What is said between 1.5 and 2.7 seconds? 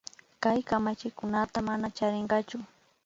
mana charirkachu